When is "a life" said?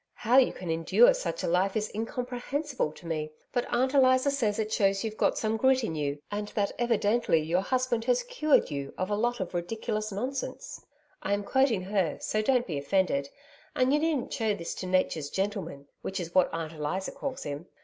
1.43-1.75